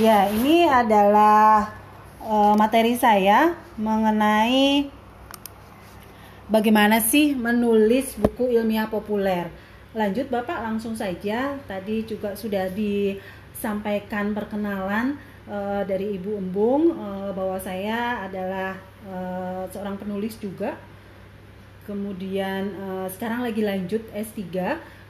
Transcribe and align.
Ya, 0.00 0.32
ini 0.32 0.64
adalah 0.64 1.76
uh, 2.24 2.56
materi 2.56 2.96
saya 2.96 3.52
mengenai 3.76 4.88
bagaimana 6.48 7.02
sih 7.04 7.36
menulis 7.36 8.16
buku 8.16 8.54
ilmiah 8.54 8.88
populer. 8.88 9.52
Lanjut 9.92 10.30
Bapak 10.30 10.62
langsung 10.62 10.94
saja. 10.94 11.58
Tadi 11.66 12.06
juga 12.06 12.32
sudah 12.38 12.70
disampaikan 12.70 14.32
perkenalan 14.32 15.18
uh, 15.50 15.82
dari 15.82 16.16
Ibu 16.16 16.38
Embung 16.38 16.94
uh, 16.94 17.34
bahwa 17.34 17.58
saya 17.58 18.24
adalah 18.24 18.78
uh, 19.04 19.66
seorang 19.68 19.98
penulis 19.98 20.38
juga 20.38 20.78
kemudian 21.90 22.70
sekarang 23.10 23.42
lagi 23.42 23.66
lanjut 23.66 23.98
S3 24.14 24.46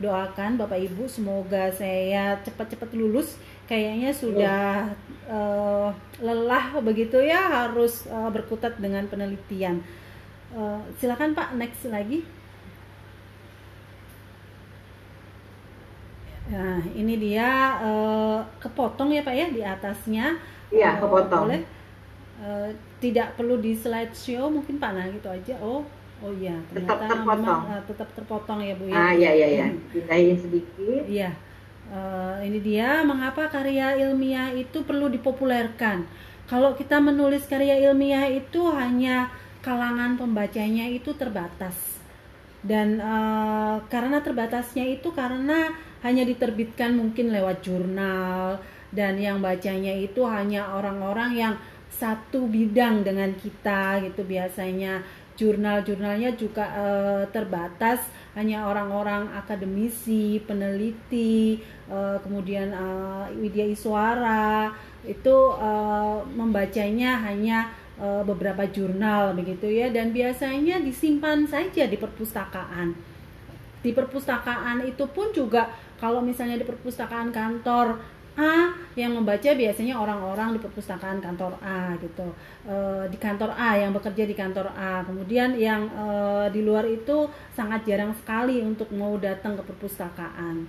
doakan 0.00 0.56
Bapak 0.56 0.80
Ibu 0.80 1.12
semoga 1.12 1.68
saya 1.76 2.40
cepat-cepat 2.40 2.96
lulus 2.96 3.36
kayaknya 3.70 4.10
sudah 4.10 4.90
uh, 5.30 5.94
lelah 6.18 6.74
begitu 6.82 7.22
ya 7.22 7.38
harus 7.38 8.10
uh, 8.10 8.26
berkutat 8.34 8.82
dengan 8.82 9.06
penelitian 9.06 9.78
uh, 10.58 10.82
silakan 10.98 11.38
Pak 11.38 11.54
next 11.54 11.86
lagi 11.86 12.26
Nah, 16.50 16.82
ini 16.98 17.14
dia 17.14 17.78
uh, 17.78 18.42
kepotong 18.58 19.14
ya 19.14 19.22
Pak 19.22 19.30
ya 19.38 19.46
di 19.54 19.62
atasnya. 19.62 20.34
Iya, 20.74 20.98
kepotong. 20.98 21.46
Boleh. 21.46 21.62
Uh, 22.42 22.66
tidak 22.98 23.38
perlu 23.38 23.62
di 23.62 23.70
slideshow 23.70 24.50
mungkin 24.50 24.82
Pak 24.82 24.90
nah 24.90 25.06
gitu 25.06 25.30
aja. 25.30 25.54
Oh, 25.62 25.86
Oh 26.20 26.32
iya, 26.36 26.52
ternyata 26.68 27.00
tetap 27.00 27.08
terpotong. 27.16 27.40
Memang, 27.40 27.62
uh, 27.64 27.82
tetap 27.88 28.08
terpotong 28.12 28.58
ya 28.60 28.74
Bu 28.76 28.84
ya. 28.92 28.94
Ah 28.98 29.12
iya 29.16 29.30
iya 29.32 29.48
iya. 29.56 29.66
Hmm. 29.72 29.80
Pindahin 29.88 30.36
sedikit. 30.36 31.02
Iya. 31.08 31.30
Uh, 31.90 32.38
ini 32.46 32.62
dia 32.62 33.02
mengapa 33.02 33.50
karya 33.50 33.98
ilmiah 33.98 34.54
itu 34.54 34.86
perlu 34.86 35.10
dipopulerkan. 35.10 36.06
Kalau 36.46 36.78
kita 36.78 37.02
menulis 37.02 37.46
karya 37.50 37.82
ilmiah 37.90 38.30
itu 38.30 38.62
hanya 38.70 39.30
kalangan 39.58 40.14
pembacanya 40.14 40.86
itu 40.86 41.10
terbatas. 41.18 41.74
Dan 42.62 43.02
uh, 43.02 43.82
karena 43.90 44.22
terbatasnya 44.22 44.86
itu 44.86 45.10
karena 45.10 45.74
hanya 46.06 46.24
diterbitkan 46.24 46.96
mungkin 46.96 47.32
lewat 47.34 47.64
jurnal 47.64 48.60
dan 48.90 49.16
yang 49.20 49.38
bacanya 49.38 49.94
itu 49.94 50.22
hanya 50.26 50.74
orang-orang 50.74 51.30
yang 51.36 51.54
satu 51.90 52.48
bidang 52.48 53.04
dengan 53.04 53.34
kita 53.36 54.00
gitu 54.00 54.24
biasanya 54.24 55.04
jurnal-jurnalnya 55.40 56.36
juga 56.36 56.68
uh, 56.76 57.24
terbatas 57.32 58.04
hanya 58.36 58.68
orang-orang 58.68 59.32
akademisi, 59.32 60.36
peneliti, 60.44 61.64
uh, 61.88 62.20
kemudian 62.20 62.68
uh, 62.76 63.24
Widya 63.32 63.64
Iswara 63.72 64.76
itu 65.08 65.32
uh, 65.56 66.20
membacanya 66.36 67.24
hanya 67.24 67.72
uh, 67.96 68.20
beberapa 68.20 68.68
jurnal 68.68 69.32
begitu 69.32 69.64
ya 69.64 69.88
dan 69.88 70.12
biasanya 70.12 70.76
disimpan 70.84 71.48
saja 71.48 71.88
di 71.88 71.96
perpustakaan. 71.96 72.92
Di 73.80 73.96
perpustakaan 73.96 74.84
itu 74.84 75.08
pun 75.08 75.32
juga 75.32 75.72
kalau 75.96 76.20
misalnya 76.20 76.60
di 76.60 76.68
perpustakaan 76.68 77.32
kantor 77.32 78.19
A 78.40 78.72
yang 78.96 79.12
membaca 79.12 79.52
biasanya 79.52 80.00
orang-orang 80.00 80.56
di 80.56 80.60
perpustakaan 80.64 81.20
kantor 81.20 81.60
A 81.60 81.92
gitu. 82.00 82.32
E, 82.64 83.06
di 83.12 83.18
kantor 83.20 83.52
A 83.52 83.76
yang 83.76 83.92
bekerja 83.92 84.24
di 84.24 84.32
kantor 84.32 84.72
A. 84.72 85.04
Kemudian 85.04 85.52
yang 85.60 85.84
e, 85.92 86.06
di 86.48 86.64
luar 86.64 86.88
itu 86.88 87.28
sangat 87.52 87.84
jarang 87.84 88.16
sekali 88.16 88.64
untuk 88.64 88.88
mau 88.96 89.12
datang 89.20 89.60
ke 89.60 89.62
perpustakaan. 89.68 90.64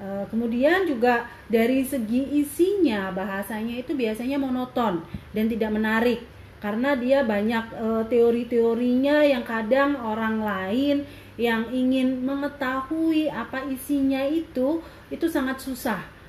E, 0.00 0.06
kemudian 0.32 0.88
juga 0.88 1.28
dari 1.52 1.84
segi 1.84 2.40
isinya 2.40 3.12
bahasanya 3.12 3.76
itu 3.76 3.92
biasanya 3.92 4.40
monoton 4.40 5.04
dan 5.36 5.44
tidak 5.44 5.70
menarik. 5.76 6.20
Karena 6.64 6.96
dia 6.96 7.20
banyak 7.20 7.64
e, 7.76 7.86
teori-teorinya 8.08 9.28
yang 9.28 9.44
kadang 9.44 10.00
orang 10.00 10.40
lain 10.40 10.96
yang 11.36 11.68
ingin 11.72 12.20
mengetahui 12.24 13.28
apa 13.32 13.64
isinya 13.68 14.20
itu 14.28 14.84
itu 15.08 15.24
sangat 15.24 15.56
susah 15.56 16.19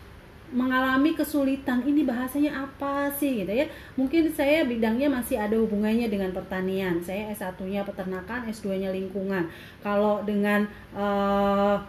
mengalami 0.51 1.16
kesulitan 1.16 1.79
ini 1.88 2.03
bahasanya 2.03 2.67
apa 2.67 3.07
sih? 3.16 3.44
gitu 3.44 3.51
ya. 3.51 3.66
Mungkin 3.95 4.28
saya 4.31 4.67
bidangnya 4.67 5.07
masih 5.07 5.39
ada 5.39 5.56
hubungannya 5.56 6.12
dengan 6.12 6.35
pertanian. 6.35 7.00
Saya 7.00 7.31
S1-nya 7.31 7.88
peternakan 7.88 8.51
S2-nya 8.51 8.91
lingkungan. 8.91 9.47
Kalau 9.79 10.22
dengan 10.28 10.67
uh, 10.91 11.79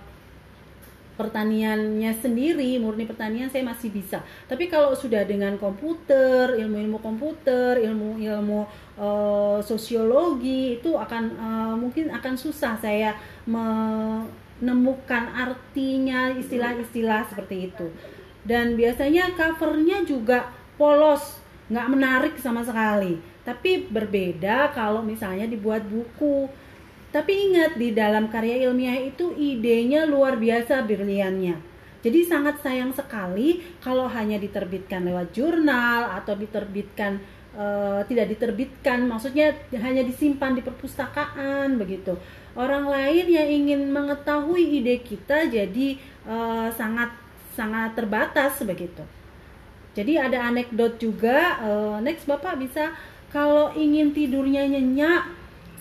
pertaniannya 1.12 2.08
sendiri 2.16 2.80
murni 2.80 3.04
pertanian 3.04 3.50
saya 3.52 3.66
masih 3.66 3.92
bisa. 3.92 4.24
Tapi 4.48 4.66
kalau 4.72 4.96
sudah 4.96 5.28
dengan 5.28 5.58
komputer 5.60 6.56
ilmu-ilmu 6.56 6.98
komputer 7.04 7.78
ilmu-ilmu 7.84 8.64
uh, 8.96 9.60
sosiologi 9.60 10.80
itu 10.80 10.96
akan 10.96 11.24
uh, 11.36 11.74
mungkin 11.76 12.08
akan 12.10 12.34
susah 12.34 12.74
saya 12.80 13.12
menemukan 13.44 15.28
artinya 15.36 16.32
istilah-istilah 16.32 17.28
seperti 17.28 17.68
itu 17.68 17.86
dan 18.42 18.74
biasanya 18.74 19.34
covernya 19.38 20.02
juga 20.02 20.50
polos 20.74 21.38
nggak 21.70 21.88
menarik 21.88 22.34
sama 22.42 22.66
sekali. 22.66 23.18
Tapi 23.42 23.90
berbeda 23.90 24.70
kalau 24.74 25.02
misalnya 25.02 25.46
dibuat 25.46 25.82
buku. 25.86 26.46
Tapi 27.12 27.52
ingat 27.52 27.76
di 27.76 27.92
dalam 27.92 28.32
karya 28.32 28.64
ilmiah 28.68 28.96
itu 28.96 29.36
idenya 29.36 30.08
luar 30.08 30.40
biasa 30.40 30.80
briliannya. 30.86 31.72
Jadi 32.02 32.18
sangat 32.26 32.58
sayang 32.64 32.90
sekali 32.90 33.62
kalau 33.78 34.10
hanya 34.10 34.40
diterbitkan 34.40 35.06
lewat 35.06 35.30
jurnal 35.30 36.18
atau 36.18 36.34
diterbitkan 36.34 37.22
uh, 37.54 38.02
tidak 38.10 38.34
diterbitkan 38.34 39.06
maksudnya 39.06 39.54
hanya 39.78 40.02
disimpan 40.02 40.58
di 40.58 40.66
perpustakaan 40.66 41.78
begitu. 41.78 42.18
Orang 42.58 42.90
lain 42.90 43.26
yang 43.30 43.48
ingin 43.48 43.80
mengetahui 43.94 44.82
ide 44.82 44.98
kita 45.04 45.46
jadi 45.46 45.96
uh, 46.26 46.68
sangat 46.74 47.21
sangat 47.52 47.94
terbatas 47.96 48.60
begitu. 48.64 49.04
Jadi 49.92 50.16
ada 50.16 50.48
anekdot 50.48 50.96
juga. 50.96 51.60
Uh, 51.60 51.98
next 52.00 52.24
Bapak 52.24 52.56
bisa 52.56 52.96
kalau 53.28 53.72
ingin 53.76 54.12
tidurnya 54.16 54.64
nyenyak 54.64 55.28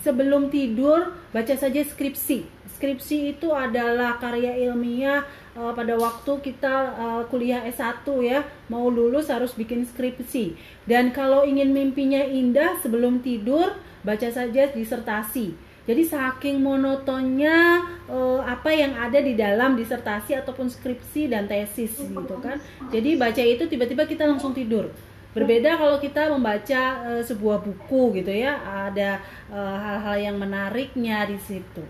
sebelum 0.04 0.52
tidur 0.52 1.16
baca 1.32 1.54
saja 1.56 1.80
skripsi. 1.80 2.44
Skripsi 2.76 3.38
itu 3.38 3.54
adalah 3.54 4.18
karya 4.18 4.58
ilmiah 4.68 5.22
uh, 5.54 5.72
pada 5.72 5.94
waktu 5.96 6.32
kita 6.42 6.74
uh, 6.98 7.22
kuliah 7.30 7.62
S1 7.64 8.04
ya, 8.20 8.42
mau 8.68 8.90
lulus 8.90 9.30
harus 9.30 9.54
bikin 9.54 9.86
skripsi. 9.86 10.58
Dan 10.84 11.14
kalau 11.14 11.46
ingin 11.46 11.70
mimpinya 11.70 12.20
indah 12.20 12.82
sebelum 12.82 13.22
tidur 13.22 13.78
baca 14.02 14.28
saja 14.28 14.68
disertasi 14.74 15.71
jadi 15.82 16.02
saking 16.06 16.62
monotonnya 16.62 17.82
uh, 18.06 18.38
apa 18.46 18.70
yang 18.70 18.94
ada 18.94 19.18
di 19.18 19.34
dalam 19.34 19.74
disertasi 19.74 20.38
ataupun 20.38 20.70
skripsi 20.70 21.26
dan 21.26 21.50
tesis 21.50 21.98
gitu 21.98 22.36
kan. 22.38 22.62
Jadi 22.94 23.18
baca 23.18 23.42
itu 23.42 23.66
tiba-tiba 23.66 24.06
kita 24.06 24.30
langsung 24.30 24.54
tidur. 24.54 24.94
Berbeda 25.34 25.74
kalau 25.74 25.98
kita 25.98 26.30
membaca 26.30 26.82
uh, 27.02 27.22
sebuah 27.26 27.66
buku 27.66 28.22
gitu 28.22 28.30
ya, 28.30 28.52
ada 28.62 29.16
eh, 29.50 29.76
hal-hal 29.80 30.16
uh, 30.20 30.22
yang 30.22 30.36
menariknya 30.38 31.26
di 31.26 31.40
situ. 31.40 31.82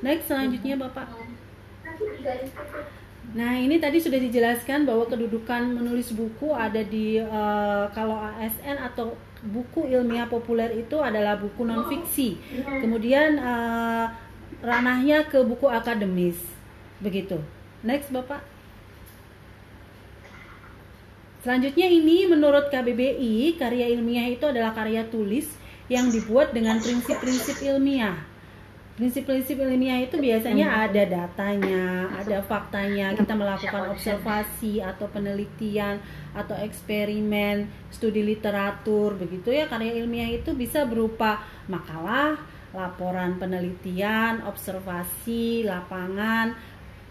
Next 0.00 0.30
selanjutnya 0.30 0.80
Bapak. 0.80 1.10
Nah, 3.32 3.56
ini 3.56 3.80
tadi 3.80 3.96
sudah 3.98 4.20
dijelaskan 4.20 4.84
bahwa 4.84 5.08
kedudukan 5.08 5.80
menulis 5.80 6.12
buku 6.12 6.52
ada 6.52 6.84
di 6.84 7.16
uh, 7.16 7.88
kalau 7.96 8.20
ASN 8.20 8.76
atau 8.76 9.16
buku 9.40 9.88
ilmiah 9.88 10.28
populer 10.28 10.70
itu 10.76 11.00
adalah 11.00 11.40
buku 11.40 11.64
non 11.64 11.88
fiksi. 11.88 12.36
Kemudian 12.84 13.40
uh, 13.40 14.12
ranahnya 14.60 15.24
ke 15.24 15.40
buku 15.40 15.64
akademis. 15.72 16.36
Begitu. 17.00 17.40
Next, 17.80 18.12
Bapak. 18.12 18.44
Selanjutnya 21.40 21.88
ini 21.88 22.24
menurut 22.24 22.72
KBBI, 22.72 23.60
karya 23.60 23.92
ilmiah 23.92 24.32
itu 24.32 24.48
adalah 24.48 24.72
karya 24.72 25.04
tulis 25.08 25.48
yang 25.92 26.08
dibuat 26.08 26.56
dengan 26.56 26.80
prinsip-prinsip 26.80 27.60
ilmiah 27.60 28.33
prinsip-prinsip 28.94 29.58
ilmiah 29.58 30.06
itu 30.06 30.14
biasanya 30.22 30.70
hmm. 30.70 30.84
ada 30.86 31.02
datanya, 31.02 31.84
ada 32.14 32.38
faktanya, 32.46 33.10
kita 33.18 33.34
melakukan 33.34 33.90
observasi 33.90 34.78
atau 34.78 35.10
penelitian 35.10 35.98
atau 36.30 36.54
eksperimen, 36.54 37.66
studi 37.90 38.22
literatur, 38.22 39.18
begitu 39.18 39.50
ya. 39.50 39.66
Karya 39.66 39.98
ilmiah 39.98 40.30
itu 40.30 40.54
bisa 40.54 40.86
berupa 40.86 41.42
makalah, 41.66 42.38
laporan 42.70 43.34
penelitian, 43.42 44.46
observasi, 44.46 45.66
lapangan, 45.66 46.54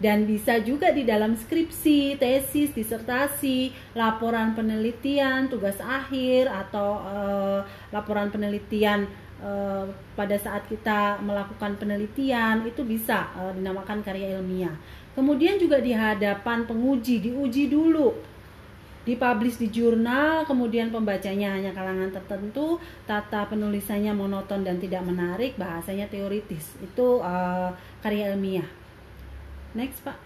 dan 0.00 0.24
bisa 0.24 0.58
juga 0.64 0.88
di 0.90 1.04
dalam 1.04 1.36
skripsi, 1.36 2.16
tesis, 2.16 2.72
disertasi, 2.72 3.92
laporan 3.92 4.56
penelitian, 4.56 5.52
tugas 5.52 5.76
akhir 5.84 6.48
atau 6.48 6.98
uh, 7.04 7.60
laporan 7.92 8.32
penelitian 8.32 9.06
Eh, 9.44 9.86
pada 10.16 10.40
saat 10.40 10.64
kita 10.72 11.20
melakukan 11.20 11.76
penelitian 11.76 12.64
itu 12.64 12.80
bisa 12.80 13.28
uh, 13.36 13.52
dinamakan 13.52 14.00
karya 14.00 14.40
ilmiah. 14.40 14.72
Kemudian 15.12 15.60
juga 15.60 15.84
di 15.84 15.92
hadapan 15.92 16.64
penguji 16.64 17.20
diuji 17.20 17.68
dulu. 17.68 18.32
dipublish 19.04 19.60
di 19.60 19.68
jurnal, 19.68 20.48
kemudian 20.48 20.88
pembacanya 20.88 21.60
hanya 21.60 21.76
kalangan 21.76 22.08
tertentu, 22.08 22.80
tata 23.04 23.44
penulisannya 23.52 24.16
monoton 24.16 24.64
dan 24.64 24.80
tidak 24.80 25.04
menarik, 25.04 25.60
bahasanya 25.60 26.08
teoritis. 26.08 26.72
Itu 26.80 27.20
uh, 27.20 27.68
karya 28.00 28.32
ilmiah. 28.32 28.64
Next, 29.76 30.00
Pak. 30.08 30.16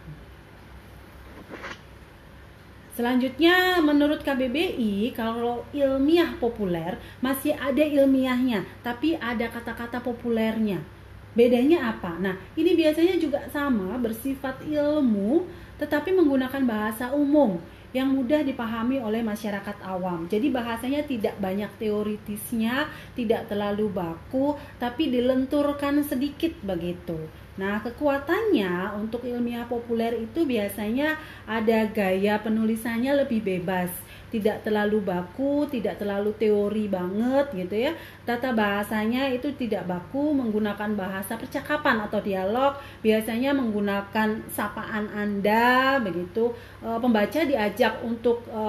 Selanjutnya, 2.98 3.78
menurut 3.78 4.26
KBBI, 4.26 5.14
kalau 5.14 5.62
ilmiah 5.70 6.34
populer 6.42 6.98
masih 7.22 7.54
ada 7.54 7.78
ilmiahnya, 7.78 8.66
tapi 8.82 9.14
ada 9.14 9.46
kata-kata 9.46 10.02
populernya. 10.02 10.82
Bedanya 11.30 11.94
apa? 11.94 12.18
Nah, 12.18 12.34
ini 12.58 12.74
biasanya 12.74 13.14
juga 13.22 13.46
sama, 13.54 13.94
bersifat 14.02 14.66
ilmu, 14.66 15.46
tetapi 15.78 16.10
menggunakan 16.10 16.66
bahasa 16.66 17.14
umum 17.14 17.62
yang 17.96 18.12
mudah 18.12 18.44
dipahami 18.44 19.00
oleh 19.00 19.24
masyarakat 19.24 19.80
awam. 19.84 20.28
Jadi 20.28 20.52
bahasanya 20.52 21.04
tidak 21.08 21.34
banyak 21.40 21.70
teoritisnya, 21.80 22.88
tidak 23.16 23.48
terlalu 23.48 23.88
baku, 23.88 24.60
tapi 24.76 25.08
dilenturkan 25.08 26.04
sedikit 26.04 26.52
begitu. 26.60 27.16
Nah, 27.58 27.82
kekuatannya 27.82 28.94
untuk 28.94 29.26
ilmiah 29.26 29.66
populer 29.66 30.14
itu 30.14 30.46
biasanya 30.46 31.18
ada 31.42 31.90
gaya 31.90 32.38
penulisannya 32.38 33.26
lebih 33.26 33.42
bebas, 33.42 33.90
tidak 34.28 34.60
terlalu 34.64 35.00
baku, 35.04 35.64
tidak 35.68 35.96
terlalu 35.96 36.32
teori 36.36 36.86
banget 36.88 37.46
gitu 37.56 37.74
ya. 37.88 37.92
Tata 38.28 38.52
bahasanya 38.52 39.28
itu 39.32 39.48
tidak 39.56 39.88
baku, 39.88 40.36
menggunakan 40.36 40.92
bahasa 40.96 41.40
percakapan 41.40 42.04
atau 42.04 42.20
dialog, 42.20 42.76
biasanya 43.00 43.56
menggunakan 43.56 44.48
sapaan 44.52 45.08
Anda 45.12 45.96
begitu. 46.04 46.52
E, 46.84 46.88
pembaca 47.00 47.40
diajak 47.44 48.04
untuk 48.04 48.44
e, 48.48 48.62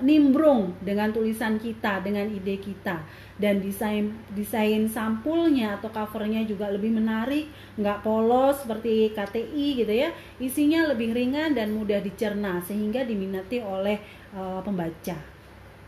nimbrung 0.00 0.72
dengan 0.80 1.12
tulisan 1.12 1.60
kita, 1.60 2.00
dengan 2.00 2.24
ide 2.28 2.56
kita 2.56 3.22
dan 3.42 3.58
desain 3.58 4.14
desain 4.38 4.86
sampulnya 4.86 5.74
atau 5.82 5.90
covernya 5.90 6.46
juga 6.46 6.70
lebih 6.70 6.94
menarik 6.94 7.50
nggak 7.74 8.06
polos 8.06 8.62
seperti 8.62 9.10
KTI 9.10 9.66
gitu 9.82 9.90
ya. 9.90 10.14
Isinya 10.38 10.86
lebih 10.94 11.10
ringan 11.10 11.58
dan 11.58 11.74
mudah 11.74 11.98
dicerna 11.98 12.62
sehingga 12.62 13.02
diminati 13.02 13.58
oleh 13.58 13.98
uh, 14.38 14.62
pembaca. 14.62 15.18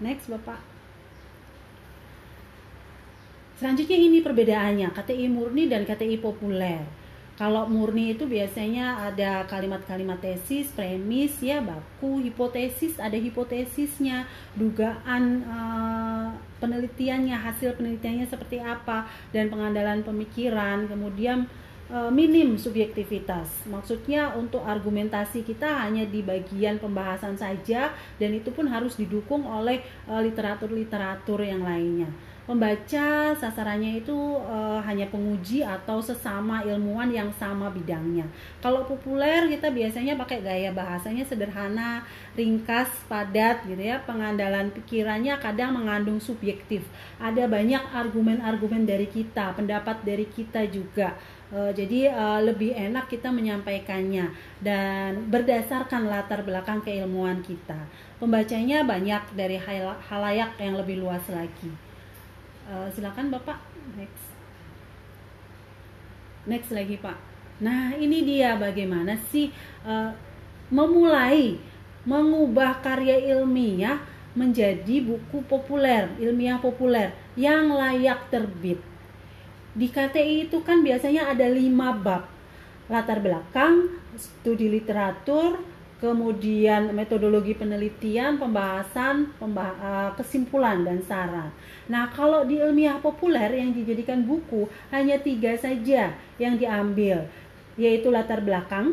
Next 0.02 0.26
bapak. 0.26 0.58
Selanjutnya 3.54 3.98
ini 4.02 4.18
perbedaannya 4.18 4.90
KTI 4.90 5.30
murni 5.30 5.70
dan 5.70 5.86
KTI 5.86 6.18
populer 6.18 7.03
kalau 7.34 7.66
murni 7.66 8.14
itu 8.14 8.31
biasanya 8.31 9.10
ada 9.10 9.42
kalimat-kalimat 9.50 10.22
tesis, 10.22 10.70
premis, 10.70 11.34
ya 11.42 11.58
baku, 11.58 12.22
hipotesis, 12.22 13.02
ada 13.02 13.19
hipotesisnya, 13.19 14.31
dugaan 14.54 15.42
uh, 15.42 16.31
penelitiannya, 16.62 17.34
hasil 17.34 17.75
penelitiannya 17.75 18.31
seperti 18.31 18.62
apa, 18.62 19.10
dan 19.34 19.50
pengandalan 19.50 20.06
pemikiran, 20.06 20.86
kemudian 20.86 21.50
uh, 21.90 22.06
minim 22.06 22.54
subjektivitas. 22.54 23.66
Maksudnya 23.66 24.31
untuk 24.38 24.62
argumentasi 24.62 25.42
kita 25.42 25.82
hanya 25.82 26.06
di 26.06 26.22
bagian 26.22 26.78
pembahasan 26.78 27.34
saja, 27.34 27.90
dan 28.22 28.31
itu 28.31 28.54
pun 28.54 28.70
harus 28.70 28.94
didukung 28.94 29.42
oleh 29.42 29.82
eh, 30.06 30.20
literatur-literatur 30.22 31.42
yang 31.42 31.66
lainnya 31.66 32.14
pembaca 32.44 33.32
sasarannya 33.32 34.05
itu 34.05 34.17
uh, 34.44 34.76
hanya 34.85 35.08
penguji 35.08 35.64
atau 35.64 35.96
sesama 35.96 36.61
ilmuwan 36.61 37.08
yang 37.08 37.32
sama 37.41 37.73
bidangnya. 37.73 38.29
Kalau 38.61 38.85
populer 38.85 39.49
kita 39.49 39.73
biasanya 39.73 40.20
pakai 40.20 40.44
gaya 40.44 40.70
bahasanya 40.76 41.25
sederhana, 41.25 42.05
ringkas, 42.37 42.93
padat 43.08 43.64
gitu 43.64 43.81
ya. 43.81 43.96
Pengandalan 44.05 44.69
pikirannya 44.76 45.41
kadang 45.41 45.81
mengandung 45.81 46.20
subjektif. 46.20 46.85
Ada 47.17 47.49
banyak 47.49 47.81
argumen-argumen 47.96 48.85
dari 48.85 49.08
kita, 49.08 49.56
pendapat 49.56 50.05
dari 50.05 50.29
kita 50.29 50.69
juga. 50.69 51.17
Uh, 51.49 51.73
jadi 51.73 52.12
uh, 52.12 52.44
lebih 52.44 52.76
enak 52.76 53.08
kita 53.08 53.32
menyampaikannya 53.32 54.29
dan 54.61 55.32
berdasarkan 55.32 56.12
latar 56.12 56.44
belakang 56.44 56.85
keilmuan 56.85 57.41
kita. 57.41 57.88
Pembacanya 58.20 58.85
banyak 58.85 59.32
dari 59.32 59.56
halayak 60.12 60.61
yang 60.61 60.76
lebih 60.76 61.00
luas 61.00 61.25
lagi. 61.32 61.94
Uh, 62.64 62.88
silakan 62.96 63.28
Bapak 63.28 63.61
next. 63.96 64.25
Next 66.49 66.70
lagi 66.72 66.96
Pak. 66.96 67.16
Nah 67.61 67.93
ini 67.96 68.25
dia 68.25 68.56
bagaimana 68.56 69.20
sih 69.28 69.52
uh, 69.84 70.11
memulai 70.72 71.61
mengubah 72.08 72.81
karya 72.81 73.37
ilmiah 73.37 74.00
menjadi 74.34 75.00
buku 75.05 75.44
populer, 75.46 76.11
ilmiah 76.19 76.58
populer 76.58 77.12
yang 77.37 77.70
layak 77.70 78.32
terbit. 78.32 78.81
Di 79.76 79.90
KTI 79.90 80.50
itu 80.50 80.58
kan 80.64 80.81
biasanya 80.81 81.31
ada 81.31 81.46
lima 81.46 81.94
bab 81.94 82.26
latar 82.88 83.20
belakang, 83.20 83.96
studi 84.17 84.69
literatur, 84.69 85.60
kemudian 86.04 86.92
metodologi 86.92 87.56
penelitian, 87.56 88.36
pembahasan, 88.36 89.32
pembah 89.40 89.70
eh, 89.80 90.10
kesimpulan 90.20 90.84
dan 90.84 91.00
saran. 91.00 91.48
Nah, 91.88 92.12
kalau 92.12 92.44
di 92.44 92.60
ilmiah 92.60 93.00
populer 93.00 93.48
yang 93.56 93.72
dijadikan 93.72 94.20
buku 94.28 94.68
hanya 94.92 95.16
tiga 95.16 95.56
saja 95.56 96.12
yang 96.36 96.54
diambil, 96.60 97.24
yaitu 97.80 98.12
latar 98.12 98.44
belakang. 98.44 98.92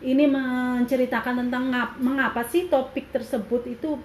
Ini 0.00 0.24
menceritakan 0.32 1.44
tentang 1.44 1.68
mengapa 2.00 2.40
sih 2.48 2.72
topik 2.72 3.12
tersebut 3.12 3.68
itu 3.68 4.00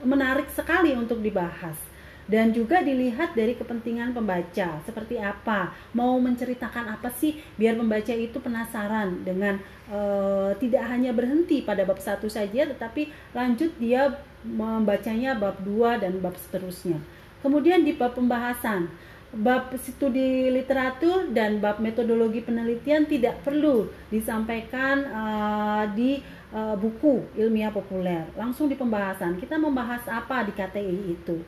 menarik 0.00 0.48
sekali 0.48 0.96
untuk 0.96 1.20
dibahas 1.20 1.87
dan 2.28 2.52
juga 2.52 2.84
dilihat 2.84 3.32
dari 3.32 3.56
kepentingan 3.56 4.12
pembaca. 4.12 4.78
Seperti 4.84 5.16
apa? 5.16 5.72
Mau 5.96 6.20
menceritakan 6.20 6.92
apa 6.92 7.08
sih? 7.16 7.40
Biar 7.56 7.74
pembaca 7.74 8.12
itu 8.12 8.36
penasaran 8.36 9.24
dengan 9.24 9.56
e, 9.88 9.98
tidak 10.60 10.84
hanya 10.92 11.16
berhenti 11.16 11.64
pada 11.64 11.88
bab 11.88 11.96
satu 11.96 12.28
saja 12.28 12.68
tetapi 12.68 13.08
lanjut 13.32 13.72
dia 13.80 14.12
membacanya 14.44 15.34
bab 15.40 15.56
dua 15.64 15.96
dan 15.96 16.20
bab 16.20 16.36
seterusnya. 16.36 17.00
Kemudian 17.40 17.82
di 17.82 17.96
bab 17.96 18.12
pembahasan. 18.12 18.92
Bab 19.28 19.76
studi 19.76 20.48
literatur 20.48 21.28
dan 21.36 21.60
bab 21.60 21.84
metodologi 21.84 22.40
penelitian 22.40 23.04
tidak 23.04 23.44
perlu 23.44 23.84
disampaikan 24.08 25.04
uh, 25.04 25.84
di 25.92 26.24
uh, 26.48 26.72
buku 26.72 27.28
ilmiah 27.36 27.68
populer. 27.68 28.24
Langsung 28.40 28.72
di 28.72 28.76
pembahasan. 28.80 29.36
Kita 29.36 29.60
membahas 29.60 30.00
apa 30.08 30.48
di 30.48 30.52
KTI 30.56 31.12
itu 31.12 31.44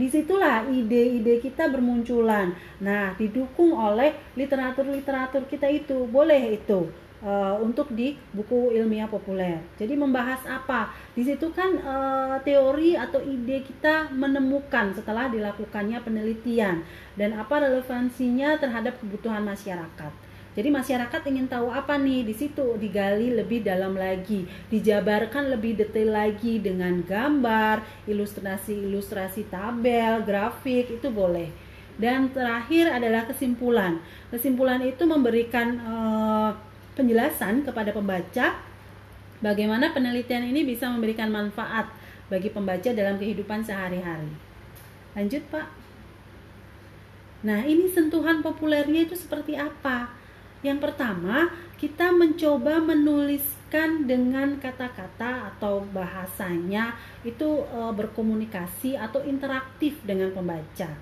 di 0.00 0.08
situlah 0.08 0.64
ide-ide 0.64 1.44
kita 1.44 1.68
bermunculan. 1.68 2.56
Nah, 2.80 3.12
didukung 3.20 3.76
oleh 3.76 4.16
literatur-literatur 4.32 5.44
kita 5.44 5.68
itu, 5.68 6.08
boleh 6.08 6.56
itu 6.56 6.88
uh, 7.20 7.60
untuk 7.60 7.92
di 7.92 8.16
buku 8.32 8.72
ilmiah 8.72 9.08
populer. 9.08 9.60
Jadi 9.76 9.94
membahas 9.96 10.40
apa? 10.48 10.92
Di 11.12 11.22
situ 11.24 11.52
kan 11.52 11.76
uh, 11.84 12.36
teori 12.40 12.96
atau 12.96 13.20
ide 13.20 13.60
kita 13.60 14.08
menemukan 14.12 14.96
setelah 14.96 15.28
dilakukannya 15.28 16.00
penelitian 16.00 16.80
dan 17.20 17.36
apa 17.36 17.68
relevansinya 17.68 18.56
terhadap 18.56 18.96
kebutuhan 19.04 19.44
masyarakat. 19.44 20.29
Jadi 20.60 20.76
masyarakat 20.76 21.24
ingin 21.32 21.48
tahu 21.48 21.72
apa 21.72 21.96
nih 21.96 22.20
di 22.20 22.36
situ 22.36 22.76
digali 22.76 23.32
lebih 23.32 23.64
dalam 23.64 23.96
lagi, 23.96 24.44
dijabarkan 24.68 25.56
lebih 25.56 25.72
detail 25.72 26.12
lagi 26.12 26.60
dengan 26.60 27.00
gambar, 27.00 28.04
ilustrasi-ilustrasi 28.04 29.48
tabel, 29.48 30.20
grafik 30.20 31.00
itu 31.00 31.08
boleh. 31.08 31.48
Dan 31.96 32.28
terakhir 32.28 32.92
adalah 32.92 33.24
kesimpulan. 33.24 34.04
Kesimpulan 34.28 34.84
itu 34.84 35.00
memberikan 35.08 35.80
uh, 35.80 36.52
penjelasan 36.92 37.64
kepada 37.64 37.96
pembaca 37.96 38.60
bagaimana 39.40 39.96
penelitian 39.96 40.44
ini 40.44 40.68
bisa 40.68 40.92
memberikan 40.92 41.32
manfaat 41.32 41.88
bagi 42.28 42.52
pembaca 42.52 42.92
dalam 42.92 43.16
kehidupan 43.16 43.64
sehari-hari. 43.64 44.28
Lanjut, 45.16 45.40
Pak. 45.48 45.72
Nah, 47.48 47.64
ini 47.64 47.88
sentuhan 47.88 48.44
populernya 48.44 49.08
itu 49.08 49.16
seperti 49.16 49.56
apa? 49.56 50.19
Yang 50.60 50.78
pertama, 50.84 51.48
kita 51.80 52.12
mencoba 52.12 52.76
menuliskan 52.84 54.04
dengan 54.04 54.60
kata-kata 54.60 55.56
atau 55.56 55.80
bahasanya 55.88 56.92
itu 57.24 57.64
e, 57.64 57.80
berkomunikasi 57.96 59.00
atau 59.00 59.24
interaktif 59.24 59.96
dengan 60.04 60.28
pembaca. 60.36 60.92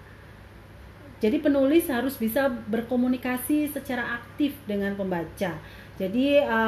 Jadi 1.18 1.36
penulis 1.42 1.90
harus 1.90 2.14
bisa 2.14 2.46
berkomunikasi 2.46 3.66
secara 3.66 4.22
aktif 4.22 4.54
dengan 4.70 4.94
pembaca. 4.94 5.58
Jadi 5.98 6.26
e, 6.38 6.60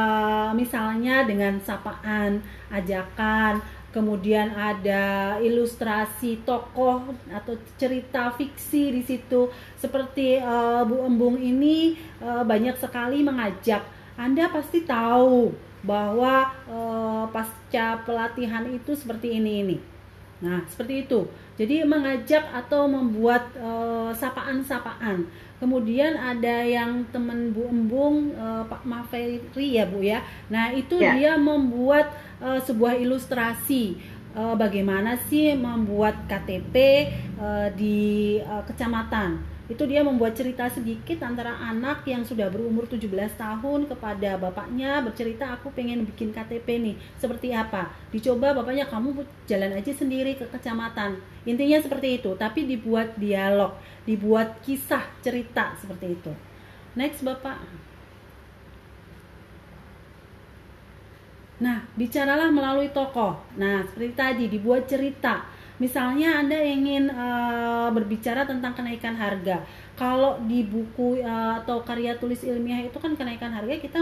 misalnya 0.58 1.22
dengan 1.22 1.62
sapaan, 1.62 2.42
ajakan, 2.74 3.62
kemudian 3.90 4.54
ada 4.54 5.36
ilustrasi 5.42 6.46
tokoh 6.46 7.10
atau 7.26 7.58
cerita 7.74 8.30
fiksi 8.34 8.94
di 8.94 9.02
situ 9.02 9.50
seperti 9.78 10.38
uh, 10.38 10.86
Bu 10.86 11.06
Embung 11.06 11.36
ini 11.38 11.98
uh, 12.22 12.46
banyak 12.46 12.78
sekali 12.78 13.26
mengajak 13.26 13.82
Anda 14.14 14.46
pasti 14.50 14.86
tahu 14.86 15.50
bahwa 15.80 16.52
uh, 16.68 17.24
pasca 17.32 18.04
pelatihan 18.04 18.68
itu 18.68 18.92
seperti 18.92 19.40
ini 19.40 19.52
ini. 19.64 19.76
Nah, 20.40 20.64
seperti 20.68 21.04
itu. 21.04 21.28
Jadi 21.60 21.84
mengajak 21.84 22.48
atau 22.48 22.88
membuat 22.88 23.52
sapaan-sapaan. 24.16 25.28
Kemudian 25.60 26.16
ada 26.16 26.64
yang 26.64 27.04
teman 27.12 27.52
Bu 27.52 27.68
Embung 27.68 28.32
uh, 28.32 28.64
Pak 28.64 28.80
Maferi 28.88 29.44
ya 29.76 29.84
Bu 29.84 30.00
ya. 30.00 30.24
Nah, 30.48 30.72
itu 30.72 30.96
ya. 30.96 31.12
dia 31.12 31.32
membuat 31.36 32.16
uh, 32.40 32.56
sebuah 32.56 32.96
ilustrasi 32.96 34.00
uh, 34.32 34.56
bagaimana 34.56 35.20
sih 35.28 35.52
membuat 35.52 36.24
KTP 36.24 36.74
uh, 37.36 37.68
di 37.76 38.40
uh, 38.40 38.64
kecamatan 38.64 39.59
itu 39.70 39.86
dia 39.86 40.02
membuat 40.02 40.34
cerita 40.34 40.66
sedikit 40.66 41.22
antara 41.22 41.54
anak 41.62 42.02
yang 42.02 42.26
sudah 42.26 42.50
berumur 42.50 42.90
17 42.90 43.06
tahun 43.38 43.86
kepada 43.86 44.34
bapaknya 44.34 44.98
bercerita 44.98 45.54
aku 45.54 45.70
pengen 45.70 46.02
bikin 46.02 46.34
KTP 46.34 46.66
nih. 46.82 46.96
Seperti 47.14 47.54
apa? 47.54 47.86
Dicoba 48.10 48.50
bapaknya 48.50 48.90
kamu 48.90 49.22
jalan 49.46 49.70
aja 49.78 49.94
sendiri 49.94 50.34
ke 50.34 50.50
kecamatan. 50.50 51.22
Intinya 51.46 51.78
seperti 51.78 52.18
itu 52.18 52.34
tapi 52.34 52.66
dibuat 52.66 53.14
dialog 53.14 53.78
dibuat 54.10 54.58
kisah 54.66 55.06
cerita 55.22 55.78
seperti 55.78 56.18
itu. 56.18 56.32
Next 56.98 57.22
bapak. 57.22 57.62
Nah, 61.60 61.84
bicaralah 61.94 62.48
melalui 62.48 62.88
tokoh. 62.90 63.36
Nah, 63.60 63.84
seperti 63.84 64.16
tadi 64.16 64.44
dibuat 64.48 64.88
cerita 64.88 65.44
Misalnya 65.80 66.44
Anda 66.44 66.60
ingin 66.60 67.08
uh, 67.08 67.88
berbicara 67.88 68.44
tentang 68.44 68.76
kenaikan 68.76 69.16
harga. 69.16 69.64
Kalau 69.96 70.36
di 70.44 70.68
buku 70.68 71.24
uh, 71.24 71.56
atau 71.64 71.80
karya 71.80 72.20
tulis 72.20 72.44
ilmiah 72.44 72.84
itu 72.84 73.00
kan 73.00 73.16
kenaikan 73.16 73.48
harga 73.48 73.80
kita 73.80 74.00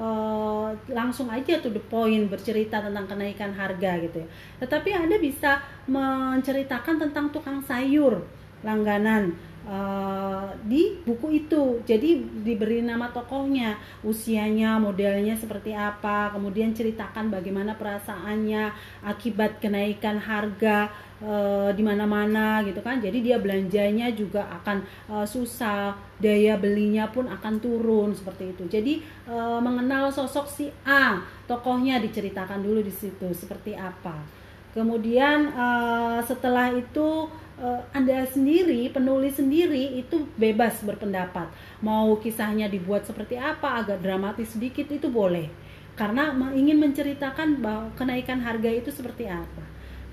uh, 0.00 0.72
langsung 0.88 1.28
aja 1.28 1.60
tuh 1.60 1.76
the 1.76 1.82
point 1.92 2.26
bercerita 2.32 2.80
tentang 2.80 3.04
kenaikan 3.04 3.52
harga 3.52 4.00
gitu 4.00 4.24
ya. 4.24 4.28
Tetapi 4.64 4.90
Anda 4.96 5.20
bisa 5.20 5.60
menceritakan 5.86 6.96
tentang 6.96 7.28
tukang 7.30 7.60
sayur 7.60 8.24
langganan 8.64 9.36
uh, 9.68 10.48
di 10.64 11.00
buku 11.04 11.44
itu. 11.44 11.80
Jadi 11.84 12.20
diberi 12.44 12.80
nama 12.84 13.10
tokohnya, 13.12 13.76
usianya, 14.04 14.76
modelnya 14.80 15.36
seperti 15.36 15.72
apa, 15.76 16.32
kemudian 16.32 16.72
ceritakan 16.72 17.28
bagaimana 17.28 17.76
perasaannya 17.76 18.72
akibat 19.04 19.60
kenaikan 19.60 20.20
harga 20.20 20.88
uh, 21.24 21.70
di 21.72 21.82
mana-mana 21.84 22.64
gitu 22.64 22.80
kan. 22.80 23.00
Jadi 23.00 23.20
dia 23.24 23.36
belanjanya 23.40 24.12
juga 24.12 24.48
akan 24.62 24.84
uh, 25.10 25.26
susah, 25.26 25.96
daya 26.20 26.56
belinya 26.56 27.08
pun 27.10 27.28
akan 27.28 27.60
turun 27.60 28.12
seperti 28.16 28.56
itu. 28.56 28.64
Jadi 28.68 28.94
uh, 29.28 29.60
mengenal 29.60 30.08
sosok 30.12 30.46
si 30.48 30.68
A, 30.84 31.20
tokohnya 31.44 32.00
diceritakan 32.00 32.64
dulu 32.64 32.80
di 32.80 32.92
situ 32.92 33.28
seperti 33.32 33.76
apa. 33.76 34.44
Kemudian 34.74 35.54
uh, 35.54 36.18
setelah 36.26 36.74
itu 36.74 37.30
uh, 37.60 37.82
Anda 37.94 38.26
sendiri, 38.26 38.90
penulis 38.90 39.38
sendiri 39.38 40.00
itu 40.00 40.26
bebas 40.38 40.82
berpendapat. 40.82 41.50
Mau 41.84 42.18
kisahnya 42.18 42.66
dibuat 42.66 43.06
seperti 43.06 43.38
apa, 43.38 43.84
agak 43.84 44.02
dramatis 44.02 44.54
sedikit 44.54 44.88
itu 44.90 45.06
boleh. 45.06 45.46
Karena 45.94 46.34
ingin 46.50 46.82
menceritakan 46.82 47.62
bahwa 47.62 47.86
kenaikan 47.94 48.42
harga 48.42 48.70
itu 48.70 48.90
seperti 48.90 49.30
apa. 49.30 49.62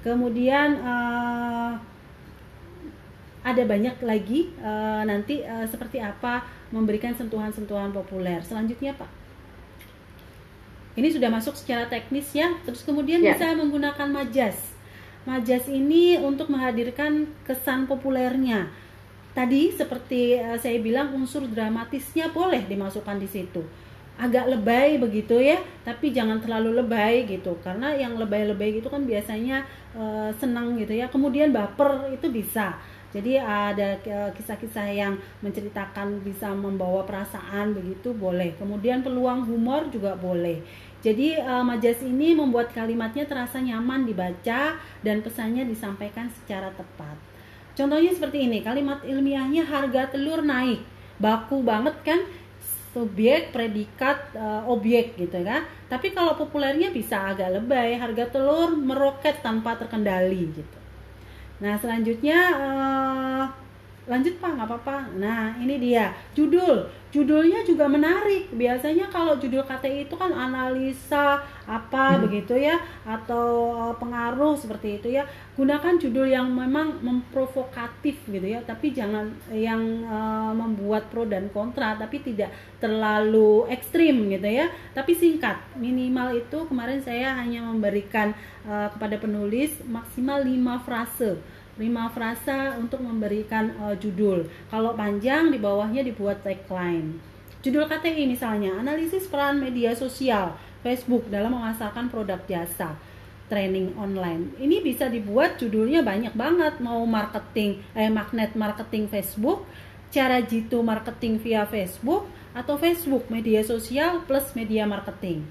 Kemudian 0.06 0.82
uh, 0.82 1.74
ada 3.42 3.64
banyak 3.66 3.98
lagi 4.06 4.54
uh, 4.62 5.02
nanti 5.02 5.42
uh, 5.42 5.66
seperti 5.66 5.98
apa 5.98 6.46
memberikan 6.70 7.14
sentuhan-sentuhan 7.18 7.90
populer. 7.90 8.42
Selanjutnya, 8.46 8.94
Pak. 8.94 9.10
Ini 10.92 11.08
sudah 11.08 11.32
masuk 11.32 11.58
secara 11.58 11.90
teknis 11.90 12.30
ya. 12.36 12.54
Terus 12.62 12.86
kemudian 12.86 13.24
ya. 13.24 13.34
bisa 13.34 13.56
menggunakan 13.58 14.12
majas 14.12 14.71
Majas 15.22 15.70
ini 15.70 16.18
untuk 16.18 16.50
menghadirkan 16.50 17.30
kesan 17.46 17.86
populernya. 17.86 18.74
Tadi 19.38 19.70
seperti 19.70 20.42
uh, 20.42 20.58
saya 20.58 20.82
bilang 20.82 21.14
unsur 21.14 21.46
dramatisnya 21.46 22.34
boleh 22.34 22.66
dimasukkan 22.66 23.22
di 23.22 23.30
situ. 23.30 23.62
Agak 24.18 24.50
lebay 24.50 24.98
begitu 24.98 25.38
ya, 25.38 25.62
tapi 25.86 26.10
jangan 26.10 26.42
terlalu 26.42 26.82
lebay 26.82 27.30
gitu. 27.30 27.54
Karena 27.62 27.94
yang 27.94 28.18
lebay-lebay 28.18 28.82
gitu 28.82 28.90
kan 28.90 29.06
biasanya 29.06 29.62
uh, 29.94 30.34
senang 30.42 30.76
gitu 30.82 30.98
ya. 30.98 31.06
Kemudian 31.08 31.54
baper 31.54 32.10
itu 32.10 32.28
bisa. 32.28 32.82
Jadi 33.12 33.36
ada 33.36 34.00
eh, 34.00 34.32
kisah-kisah 34.32 34.88
yang 34.88 35.20
menceritakan 35.44 36.24
bisa 36.24 36.56
membawa 36.56 37.04
perasaan 37.04 37.76
begitu 37.76 38.16
boleh. 38.16 38.56
Kemudian 38.56 39.04
peluang 39.04 39.44
humor 39.44 39.92
juga 39.92 40.16
boleh. 40.16 40.64
Jadi 41.02 41.34
uh, 41.34 41.66
majas 41.66 41.98
ini 42.06 42.38
membuat 42.38 42.70
kalimatnya 42.78 43.26
terasa 43.26 43.58
nyaman 43.58 44.06
dibaca 44.06 44.78
dan 45.02 45.18
pesannya 45.26 45.66
disampaikan 45.66 46.30
secara 46.30 46.70
tepat. 46.78 47.18
Contohnya 47.74 48.14
seperti 48.14 48.46
ini, 48.46 48.62
kalimat 48.62 49.02
ilmiahnya 49.02 49.66
harga 49.66 50.14
telur 50.14 50.46
naik. 50.46 50.86
Baku 51.18 51.66
banget 51.66 51.98
kan? 52.06 52.22
Subjek, 52.94 53.50
predikat, 53.50 54.30
uh, 54.38 54.62
objek 54.70 55.18
gitu 55.18 55.42
kan. 55.42 55.66
Tapi 55.90 56.14
kalau 56.14 56.38
populernya 56.38 56.94
bisa 56.94 57.34
agak 57.34 57.50
lebay, 57.50 57.98
harga 57.98 58.30
telur 58.30 58.78
meroket 58.78 59.42
tanpa 59.42 59.74
terkendali 59.82 60.54
gitu. 60.54 60.81
Nah, 61.62 61.78
selanjutnya 61.78 62.40
uh, 62.58 63.44
lanjut 64.12 64.36
Pak, 64.44 64.60
nggak 64.60 64.68
apa-apa. 64.68 64.98
Nah, 65.16 65.56
ini 65.56 65.80
dia. 65.80 66.12
Judul. 66.36 66.84
Judulnya 67.16 67.64
juga 67.64 67.88
menarik. 67.88 68.52
Biasanya 68.52 69.08
kalau 69.08 69.40
judul 69.40 69.64
KTI 69.64 70.08
itu 70.08 70.16
kan 70.20 70.32
analisa 70.36 71.40
apa 71.64 72.16
hmm. 72.16 72.28
begitu 72.28 72.60
ya 72.60 72.80
atau 73.08 73.72
uh, 73.72 73.96
pengaruh 73.96 74.60
seperti 74.60 75.00
itu 75.00 75.08
ya. 75.16 75.24
Gunakan 75.56 75.96
judul 75.96 76.28
yang 76.28 76.52
memang 76.52 77.00
memprovokatif 77.00 78.20
gitu 78.28 78.48
ya. 78.48 78.60
Tapi 78.68 78.92
jangan 78.92 79.32
yang 79.52 79.80
uh, 80.08 80.52
membuat 80.52 81.08
pro 81.08 81.24
dan 81.24 81.48
kontra 81.52 81.96
tapi 81.96 82.20
tidak 82.20 82.52
terlalu 82.84 83.68
ekstrim 83.72 84.28
gitu 84.28 84.48
ya. 84.48 84.68
Tapi 84.92 85.16
singkat. 85.16 85.56
Minimal 85.80 86.36
itu 86.44 86.68
kemarin 86.68 87.00
saya 87.00 87.36
hanya 87.40 87.64
memberikan 87.64 88.36
uh, 88.68 88.92
kepada 88.92 89.16
penulis 89.20 89.80
maksimal 89.88 90.44
5 90.44 90.88
frase 90.88 91.61
lima 91.80 92.12
frasa 92.12 92.76
untuk 92.76 93.00
memberikan 93.00 93.72
uh, 93.80 93.96
judul. 93.96 94.48
Kalau 94.68 94.96
panjang 94.96 95.52
di 95.52 95.60
bawahnya 95.60 96.04
dibuat 96.04 96.44
tagline. 96.44 97.20
Judul 97.62 97.86
KTI 97.86 98.26
misalnya, 98.26 98.82
analisis 98.82 99.30
peran 99.30 99.62
media 99.62 99.94
sosial 99.94 100.58
Facebook 100.82 101.30
dalam 101.30 101.54
memasarkan 101.54 102.10
produk 102.10 102.42
jasa 102.50 102.98
training 103.52 103.94
online. 104.00 104.56
Ini 104.58 104.82
bisa 104.82 105.12
dibuat 105.12 105.60
judulnya 105.62 106.02
banyak 106.02 106.34
banget, 106.34 106.80
mau 106.80 107.04
marketing 107.04 107.84
eh 107.94 108.10
magnet 108.10 108.56
marketing 108.56 109.12
Facebook, 109.12 109.68
cara 110.10 110.40
jitu 110.40 110.80
marketing 110.82 111.38
via 111.38 111.68
Facebook 111.68 112.26
atau 112.56 112.80
Facebook 112.80 113.28
media 113.28 113.62
sosial 113.62 114.24
plus 114.24 114.56
media 114.56 114.88
marketing. 114.88 115.44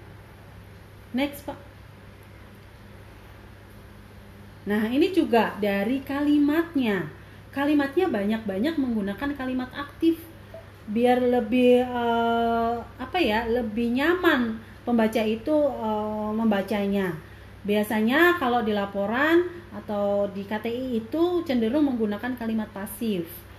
Next, 1.13 1.45
Pak. 1.45 1.70
Nah, 4.69 4.89
ini 4.93 5.09
juga 5.15 5.57
dari 5.57 6.05
kalimatnya. 6.05 7.09
Kalimatnya 7.51 8.07
banyak-banyak 8.07 8.75
menggunakan 8.77 9.31
kalimat 9.35 9.71
aktif 9.73 10.21
biar 10.91 11.23
lebih 11.23 11.87
uh, 11.87 12.83
apa 12.99 13.19
ya, 13.19 13.47
lebih 13.47 13.95
nyaman 13.95 14.59
pembaca 14.83 15.23
itu 15.23 15.55
uh, 15.55 16.31
membacanya. 16.35 17.15
Biasanya 17.63 18.41
kalau 18.41 18.65
di 18.65 18.73
laporan 18.73 19.45
atau 19.71 20.27
di 20.33 20.43
KTI 20.49 21.05
itu 21.05 21.45
cenderung 21.45 21.87
menggunakan 21.93 22.35
kalimat 22.37 22.69
pasif. 22.73 23.50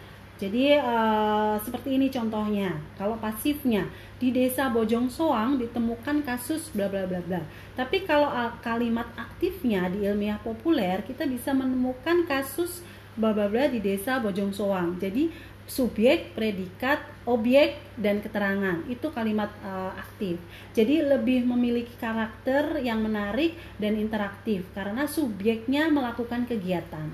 Jadi 0.41 0.73
uh, 0.73 1.61
seperti 1.61 2.01
ini 2.01 2.09
contohnya. 2.09 2.73
Kalau 2.97 3.21
pasifnya 3.21 3.85
di 4.17 4.33
desa 4.33 4.73
Bojong 4.73 5.05
Soang 5.05 5.61
ditemukan 5.61 6.25
kasus 6.25 6.73
bla 6.73 6.89
bla 6.89 7.05
bla 7.05 7.21
bla. 7.21 7.45
Tapi 7.77 8.01
kalau 8.09 8.25
uh, 8.25 8.57
kalimat 8.65 9.05
aktifnya 9.13 9.85
di 9.93 10.01
ilmiah 10.01 10.41
populer 10.41 11.05
kita 11.05 11.29
bisa 11.29 11.53
menemukan 11.53 12.25
kasus 12.25 12.81
bla 13.13 13.37
bla 13.37 13.45
bla 13.45 13.69
di 13.69 13.77
desa 13.85 14.17
Bojong 14.17 14.49
Soang. 14.49 14.97
Jadi 14.97 15.29
subjek, 15.69 16.33
predikat, 16.33 17.05
objek 17.29 17.77
dan 18.01 18.17
keterangan 18.19 18.81
itu 18.89 19.13
kalimat 19.13 19.53
uh, 19.61 19.93
aktif. 19.93 20.41
Jadi 20.73 21.05
lebih 21.05 21.45
memiliki 21.45 21.93
karakter 22.01 22.81
yang 22.81 23.05
menarik 23.05 23.53
dan 23.77 23.93
interaktif 23.93 24.65
karena 24.73 25.05
subjeknya 25.05 25.93
melakukan 25.93 26.49
kegiatan. 26.49 27.13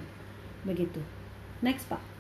Begitu. 0.64 1.04
Next, 1.60 1.92
Pak. 1.92 2.17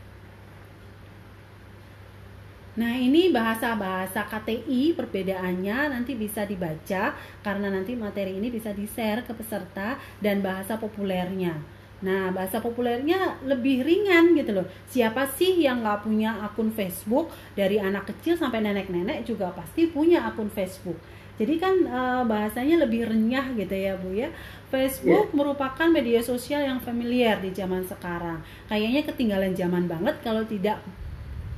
Nah, 2.78 2.94
ini 2.94 3.34
bahasa-bahasa 3.34 4.30
KTI 4.30 4.94
perbedaannya 4.94 5.98
nanti 5.98 6.14
bisa 6.14 6.46
dibaca 6.46 7.18
karena 7.42 7.68
nanti 7.74 7.98
materi 7.98 8.38
ini 8.38 8.54
bisa 8.54 8.70
di-share 8.70 9.26
ke 9.26 9.34
peserta 9.34 9.98
dan 10.22 10.46
bahasa 10.46 10.78
populernya. 10.78 11.58
Nah, 12.06 12.30
bahasa 12.30 12.62
populernya 12.62 13.42
lebih 13.42 13.82
ringan 13.82 14.38
gitu 14.38 14.62
loh. 14.62 14.70
Siapa 14.86 15.26
sih 15.26 15.66
yang 15.66 15.82
nggak 15.82 16.06
punya 16.06 16.38
akun 16.46 16.70
Facebook? 16.70 17.34
Dari 17.58 17.82
anak 17.82 18.14
kecil 18.14 18.38
sampai 18.38 18.62
nenek-nenek 18.62 19.26
juga 19.26 19.50
pasti 19.58 19.90
punya 19.90 20.30
akun 20.30 20.54
Facebook. 20.54 21.02
Jadi 21.38 21.58
kan 21.58 21.74
uh, 21.86 22.22
bahasanya 22.26 22.86
lebih 22.86 23.10
renyah 23.10 23.54
gitu 23.58 23.74
ya 23.74 23.94
Bu 23.98 24.14
ya. 24.14 24.30
Facebook 24.70 25.34
yeah. 25.34 25.38
merupakan 25.38 25.88
media 25.90 26.22
sosial 26.22 26.62
yang 26.62 26.78
familiar 26.82 27.42
di 27.42 27.50
zaman 27.54 27.82
sekarang. 27.86 28.42
Kayaknya 28.70 29.02
ketinggalan 29.06 29.54
zaman 29.58 29.90
banget 29.90 30.18
kalau 30.22 30.46
tidak 30.46 30.82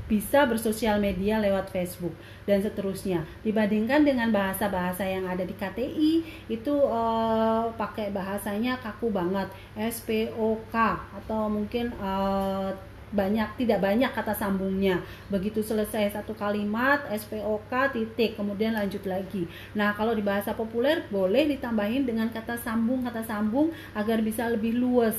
bisa 0.10 0.50
bersosial 0.50 0.98
media 0.98 1.38
lewat 1.38 1.70
Facebook 1.70 2.18
dan 2.50 2.60
seterusnya. 2.66 3.22
Dibandingkan 3.46 4.02
dengan 4.02 4.34
bahasa-bahasa 4.34 5.06
yang 5.06 5.30
ada 5.30 5.46
di 5.46 5.54
KTI 5.54 6.14
itu 6.50 6.74
uh, 6.74 7.70
pakai 7.78 8.10
bahasanya 8.10 8.82
kaku 8.82 9.14
banget, 9.14 9.54
SPOK 9.78 10.76
atau 11.14 11.46
mungkin 11.46 11.94
uh, 12.02 12.74
banyak 13.10 13.58
tidak 13.58 13.82
banyak 13.82 14.10
kata 14.10 14.34
sambungnya. 14.34 15.02
Begitu 15.30 15.62
selesai 15.62 16.14
satu 16.14 16.34
kalimat 16.34 17.06
SPOK 17.10 17.94
titik 17.94 18.38
kemudian 18.38 18.74
lanjut 18.74 19.06
lagi. 19.06 19.46
Nah 19.78 19.94
kalau 19.94 20.14
di 20.14 20.26
bahasa 20.26 20.54
populer 20.54 21.06
boleh 21.10 21.50
ditambahin 21.50 22.06
dengan 22.06 22.30
kata 22.30 22.58
sambung 22.62 23.06
kata 23.06 23.26
sambung 23.26 23.74
agar 23.98 24.22
bisa 24.22 24.50
lebih 24.50 24.78
luas 24.78 25.18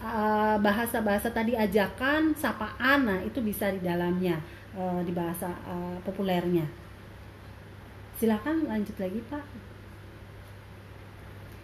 eh, 0.00 0.56
bahasa-bahasa 0.60 1.28
tadi 1.30 1.52
ajakan 1.54 2.32
sapaan 2.32 3.04
nah 3.04 3.20
itu 3.20 3.44
bisa 3.44 3.68
di 3.68 3.80
dalamnya 3.84 4.40
uh, 4.76 5.00
di 5.02 5.12
bahasa 5.14 5.50
uh, 5.66 5.98
populernya. 6.04 6.66
Silakan 8.18 8.68
lanjut 8.68 8.96
lagi 9.00 9.20
pak. 9.26 9.44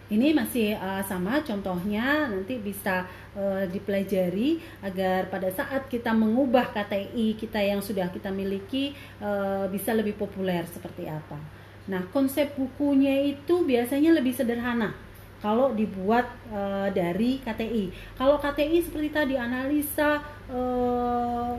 Ini 0.07 0.31
masih 0.31 0.79
uh, 0.79 1.03
sama 1.03 1.43
contohnya 1.43 2.31
nanti 2.31 2.63
bisa 2.63 3.03
uh, 3.35 3.67
dipelajari 3.67 4.55
agar 4.79 5.27
pada 5.27 5.51
saat 5.51 5.91
kita 5.91 6.15
mengubah 6.15 6.71
KTI 6.71 7.35
kita 7.35 7.59
yang 7.59 7.83
sudah 7.83 8.07
kita 8.07 8.31
miliki 8.31 8.95
uh, 9.19 9.67
bisa 9.67 9.91
lebih 9.91 10.15
populer 10.15 10.63
seperti 10.63 11.11
apa. 11.11 11.35
Nah, 11.91 12.03
konsep 12.11 12.55
bukunya 12.55 13.35
itu 13.35 13.67
biasanya 13.67 14.15
lebih 14.15 14.31
sederhana 14.31 15.06
kalau 15.41 15.73
dibuat 15.73 16.25
uh, 16.49 16.89
dari 16.89 17.39
KTI. 17.41 17.93
Kalau 18.17 18.41
KTI 18.41 18.81
seperti 18.81 19.09
tadi 19.13 19.35
analisa 19.37 20.21
uh, 20.49 21.55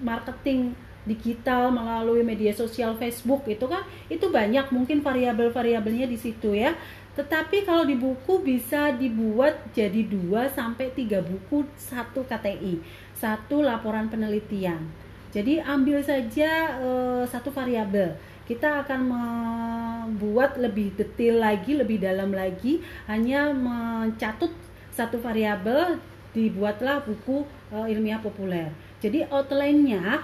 marketing 0.00 0.76
digital 1.06 1.70
melalui 1.70 2.26
media 2.26 2.50
sosial 2.50 2.98
Facebook 2.98 3.46
itu 3.46 3.62
kan 3.70 3.86
itu 4.10 4.26
banyak 4.26 4.74
mungkin 4.74 5.06
variabel-variabelnya 5.06 6.10
di 6.10 6.18
situ 6.18 6.50
ya 6.50 6.74
tetapi 7.16 7.64
kalau 7.64 7.88
di 7.88 7.96
buku 7.96 8.44
bisa 8.44 8.92
dibuat 8.92 9.72
jadi 9.72 10.04
2 10.04 10.52
sampai 10.52 10.92
3 10.92 11.24
buku 11.24 11.64
satu 11.80 12.28
KTI, 12.28 12.84
satu 13.16 13.64
laporan 13.64 14.12
penelitian. 14.12 14.84
Jadi 15.32 15.64
ambil 15.64 16.04
saja 16.04 16.76
e, 16.76 16.88
satu 17.24 17.48
variabel. 17.48 18.20
Kita 18.46 18.86
akan 18.86 19.00
membuat 19.10 20.54
lebih 20.56 20.94
detail 20.94 21.42
lagi, 21.42 21.74
lebih 21.74 21.98
dalam 21.98 22.30
lagi, 22.30 22.78
hanya 23.10 23.50
mencatut 23.50 24.54
satu 24.94 25.18
variabel 25.18 25.98
dibuatlah 26.30 27.02
buku 27.02 27.42
e, 27.74 27.76
ilmiah 27.90 28.22
populer. 28.22 28.70
Jadi 29.02 29.26
outline-nya 29.28 30.22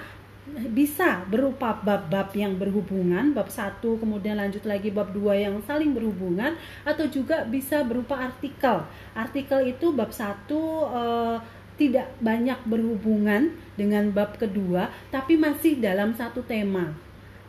bisa 0.74 1.22
berupa 1.30 1.78
bab-bab 1.82 2.34
yang 2.34 2.58
berhubungan, 2.58 3.30
bab 3.30 3.46
satu 3.46 3.94
kemudian 4.02 4.34
lanjut 4.34 4.66
lagi 4.66 4.90
bab 4.90 5.14
dua 5.14 5.38
yang 5.38 5.62
saling 5.62 5.94
berhubungan 5.94 6.58
atau 6.82 7.06
juga 7.06 7.46
bisa 7.46 7.86
berupa 7.86 8.18
artikel. 8.18 8.82
Artikel 9.14 9.70
itu 9.70 9.94
bab 9.94 10.10
satu 10.10 10.88
e, 10.90 11.02
tidak 11.80 12.12
banyak 12.20 12.58
berhubungan 12.68 13.56
dengan 13.74 14.12
bab 14.12 14.36
kedua 14.36 14.92
tapi 15.08 15.40
masih 15.40 15.80
dalam 15.80 16.12
satu 16.12 16.44
tema. 16.44 16.92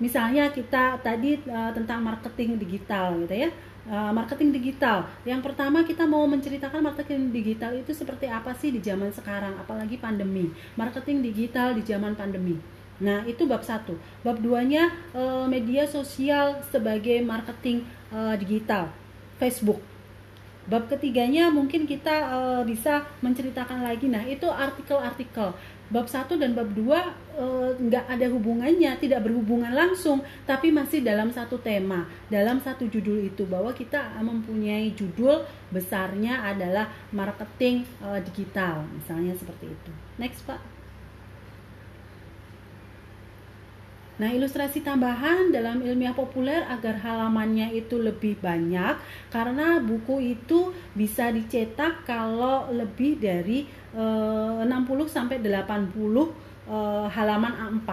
Misalnya 0.02 0.50
kita 0.50 0.98
tadi 1.02 1.38
e, 1.38 1.60
tentang 1.76 2.02
marketing 2.02 2.58
digital 2.58 3.18
gitu 3.26 3.36
ya. 3.46 3.50
E, 3.86 3.96
marketing 4.14 4.50
digital. 4.56 5.06
Yang 5.26 5.52
pertama 5.52 5.86
kita 5.86 6.08
mau 6.08 6.26
menceritakan 6.26 6.82
marketing 6.82 7.30
digital 7.30 7.74
itu 7.78 7.94
seperti 7.94 8.26
apa 8.30 8.54
sih 8.58 8.74
di 8.74 8.82
zaman 8.82 9.14
sekarang 9.14 9.58
apalagi 9.60 10.00
pandemi. 10.02 10.50
Marketing 10.80 11.22
digital 11.22 11.78
di 11.78 11.84
zaman 11.86 12.18
pandemi 12.18 12.58
Nah, 13.02 13.26
itu 13.26 13.50
bab 13.50 13.66
satu. 13.66 13.98
Bab 14.22 14.38
duanya 14.38 14.94
e, 15.12 15.24
media 15.50 15.90
sosial 15.90 16.62
sebagai 16.70 17.20
marketing 17.26 17.82
e, 18.14 18.20
digital, 18.38 18.94
Facebook. 19.42 19.82
Bab 20.70 20.88
ketiganya 20.88 21.50
mungkin 21.50 21.90
kita 21.90 22.14
e, 22.32 22.40
bisa 22.70 23.04
menceritakan 23.26 23.82
lagi. 23.82 24.06
Nah, 24.06 24.22
itu 24.24 24.46
artikel-artikel. 24.46 25.58
Bab 25.94 26.10
satu 26.10 26.42
dan 26.42 26.58
bab 26.58 26.74
dua 26.74 27.14
e, 27.38 27.46
nggak 27.78 28.10
ada 28.10 28.26
hubungannya, 28.34 28.98
tidak 28.98 29.30
berhubungan 29.30 29.70
langsung, 29.70 30.26
tapi 30.50 30.74
masih 30.74 31.06
dalam 31.06 31.30
satu 31.30 31.62
tema, 31.62 32.10
dalam 32.34 32.58
satu 32.58 32.90
judul 32.90 33.30
itu 33.30 33.46
bahwa 33.46 33.70
kita 33.78 34.18
mempunyai 34.18 34.90
judul 34.98 35.46
besarnya 35.70 36.42
adalah 36.50 36.90
marketing 37.14 37.86
e, 38.02 38.26
digital, 38.26 38.90
misalnya 38.90 39.38
seperti 39.38 39.70
itu. 39.70 39.92
Next, 40.18 40.42
Pak. 40.50 40.83
Nah, 44.24 44.32
ilustrasi 44.32 44.88
tambahan 44.88 45.52
dalam 45.52 45.84
ilmiah 45.84 46.16
populer 46.16 46.64
agar 46.72 46.96
halamannya 46.96 47.76
itu 47.76 48.00
lebih 48.00 48.40
banyak 48.40 48.96
karena 49.28 49.84
buku 49.84 50.40
itu 50.40 50.72
bisa 50.96 51.28
dicetak 51.28 52.08
kalau 52.08 52.72
lebih 52.72 53.20
dari 53.20 53.68
eh, 53.92 54.64
60 54.64 54.72
sampai 55.12 55.44
80 55.44 55.92
eh, 55.92 56.24
halaman 57.12 57.52
A4. 57.68 57.90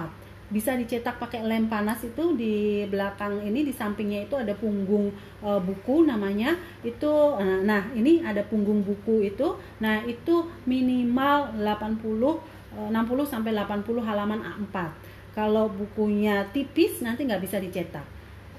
Bisa 0.55 0.79
dicetak 0.79 1.19
pakai 1.19 1.43
lem 1.43 1.67
panas 1.67 1.99
itu 2.07 2.39
di 2.39 2.87
belakang 2.87 3.43
ini 3.43 3.67
di 3.67 3.75
sampingnya 3.75 4.31
itu 4.31 4.35
ada 4.35 4.51
punggung 4.55 5.11
e, 5.39 5.51
buku 5.63 6.03
namanya. 6.07 6.59
Itu 6.83 7.39
eh, 7.39 7.63
nah 7.63 7.87
ini 7.95 8.23
ada 8.23 8.43
punggung 8.43 8.83
buku 8.83 9.31
itu. 9.31 9.55
Nah 9.79 10.03
itu 10.07 10.47
minimal 10.67 11.55
80 11.55 12.59
60 12.71 12.91
sampai 13.27 13.51
80 13.51 13.99
halaman 14.03 14.43
A4 14.43 14.75
kalau 15.35 15.71
bukunya 15.71 16.47
tipis 16.51 17.01
nanti 17.03 17.27
nggak 17.27 17.43
bisa 17.43 17.63
dicetak. 17.63 18.07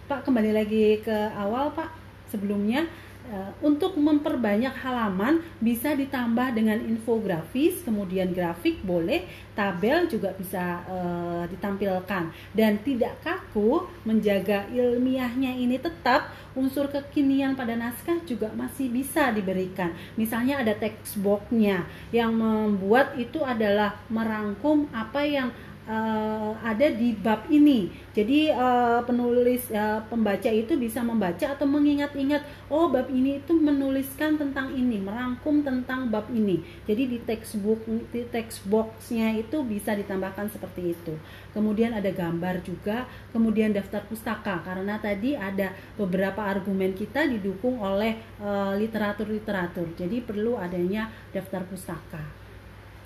Pak 0.08 0.28
kembali 0.28 0.52
lagi 0.56 1.00
ke 1.04 1.18
awal 1.36 1.72
Pak. 1.72 1.88
Sebelumnya 2.32 2.88
eh, 3.28 3.52
untuk 3.60 4.00
memperbanyak 4.00 4.72
halaman 4.72 5.44
bisa 5.60 5.92
ditambah 5.96 6.56
dengan 6.56 6.80
infografis, 6.80 7.84
kemudian 7.84 8.32
grafik 8.32 8.80
boleh, 8.88 9.28
tabel 9.52 10.08
juga 10.08 10.32
bisa 10.34 10.82
e, 10.88 10.98
ditampilkan. 11.52 12.32
Dan 12.56 12.80
tidak 12.82 13.20
kaku 13.22 13.86
menjaga 14.08 14.66
ilmiahnya 14.72 15.54
ini 15.54 15.78
tetap 15.78 16.32
unsur 16.56 16.88
kekinian 16.88 17.54
pada 17.54 17.76
naskah 17.76 18.20
juga 18.24 18.50
masih 18.56 18.90
bisa 18.90 19.30
diberikan. 19.36 19.92
Misalnya 20.16 20.64
ada 20.64 20.74
textbooknya. 20.76 21.86
Yang 22.16 22.32
membuat 22.36 23.16
itu 23.20 23.44
adalah 23.44 24.00
merangkum 24.08 24.88
apa 24.96 25.22
yang 25.24 25.52
uh, 25.88 26.54
ada 26.62 26.88
di 26.92 27.16
bab 27.16 27.48
ini. 27.50 27.90
Jadi 28.12 28.52
uh, 28.52 29.00
penulis 29.08 29.72
uh, 29.72 30.04
pembaca 30.12 30.52
itu 30.52 30.76
bisa 30.76 31.00
membaca 31.00 31.48
atau 31.48 31.64
mengingat-ingat, 31.64 32.44
oh 32.68 32.92
bab 32.92 33.08
ini 33.08 33.40
itu 33.40 33.56
menuliskan 33.56 34.36
tentang 34.36 34.76
ini, 34.76 35.00
merangkum 35.00 35.64
tentang 35.64 36.12
bab 36.12 36.28
ini. 36.30 36.60
Jadi 36.86 37.08
di 37.08 37.18
textbook 37.24 37.88
di 38.12 38.28
textboxnya 38.28 39.40
itu 39.40 39.64
bisa 39.64 39.96
ditambahkan 39.96 40.52
seperti 40.52 40.94
itu. 40.94 41.16
Kemudian 41.56 41.96
ada 41.96 42.12
gambar 42.12 42.64
juga, 42.64 43.08
kemudian 43.32 43.72
daftar 43.72 44.04
pustaka 44.08 44.60
karena 44.64 45.00
tadi 45.00 45.36
ada 45.36 45.72
beberapa 45.96 46.44
argumen 46.44 46.96
kita 46.96 47.28
didukung 47.28 47.80
oleh 47.80 48.20
literatur-literatur. 48.80 49.96
Jadi 50.00 50.24
perlu 50.24 50.56
adanya 50.56 51.12
daftar 51.36 51.64
pustaka. 51.68 52.24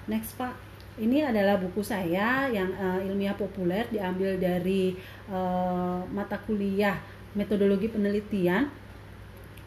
Next 0.06 0.38
Pak 0.38 0.75
ini 0.96 1.28
adalah 1.28 1.60
buku 1.60 1.84
saya 1.84 2.48
yang 2.48 2.72
uh, 2.76 3.00
ilmiah 3.04 3.36
populer 3.36 3.84
diambil 3.92 4.40
dari 4.40 4.96
uh, 5.28 6.08
mata 6.08 6.40
kuliah 6.40 6.96
metodologi 7.36 7.92
penelitian 7.92 8.72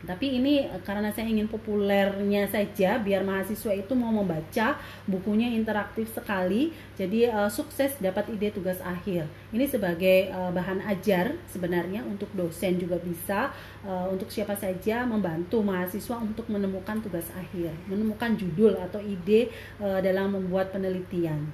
tapi 0.07 0.39
ini 0.39 0.63
eh, 0.63 0.83
karena 0.87 1.11
saya 1.11 1.27
ingin 1.27 1.51
populernya 1.51 2.47
saja 2.47 3.03
biar 3.03 3.27
mahasiswa 3.27 3.75
itu 3.75 3.93
mau 3.99 4.15
membaca 4.15 4.79
bukunya 5.11 5.51
interaktif 5.51 6.07
sekali 6.15 6.71
jadi 6.95 7.31
uh, 7.31 7.51
sukses 7.51 7.95
dapat 8.03 8.27
ide 8.35 8.51
tugas 8.51 8.79
akhir. 8.83 9.27
Ini 9.55 9.65
sebagai 9.71 10.35
uh, 10.35 10.51
bahan 10.51 10.83
ajar 10.91 11.35
sebenarnya 11.47 12.03
untuk 12.03 12.27
dosen 12.35 12.79
juga 12.79 12.99
bisa 12.99 13.55
uh, 13.87 14.11
untuk 14.11 14.31
siapa 14.31 14.55
saja 14.59 15.07
membantu 15.07 15.63
mahasiswa 15.63 16.19
untuk 16.19 16.47
menemukan 16.51 16.99
tugas 16.99 17.27
akhir 17.35 17.71
menemukan 17.87 18.35
judul 18.35 18.75
atau 18.79 18.99
ide 18.99 19.51
uh, 19.79 20.03
dalam 20.03 20.35
membuat 20.35 20.75
penelitian. 20.75 21.49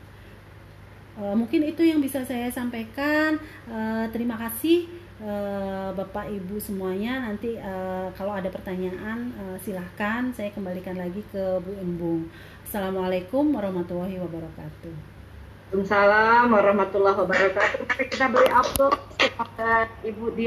Uh, 1.15 1.37
mungkin 1.39 1.63
itu 1.63 1.87
yang 1.87 2.03
bisa 2.03 2.27
saya 2.27 2.51
sampaikan. 2.51 3.39
Uh, 3.71 4.11
terima 4.11 4.35
kasih 4.35 5.04
Eh, 5.15 5.91
Bapak 5.95 6.27
Ibu 6.27 6.59
semuanya 6.59 7.23
nanti 7.23 7.55
uh, 7.55 8.11
kalau 8.19 8.35
ada 8.35 8.51
pertanyaan 8.51 9.31
uh, 9.39 9.55
silahkan 9.63 10.35
saya 10.35 10.51
kembalikan 10.51 10.99
lagi 10.99 11.23
ke 11.31 11.63
Bu 11.63 11.71
Embung. 11.79 12.27
Assalamualaikum 12.67 13.55
warahmatullahi 13.55 14.19
wabarakatuh. 14.19 14.91
Waalaikumsalam 15.71 16.51
warahmatullahi 16.51 17.15
wabarakatuh. 17.15 18.11
Kita 18.11 18.27
beri 18.27 18.51
upload 18.59 18.95
kepada 19.15 19.87
Ibu 20.03 20.35
Dia. 20.35 20.43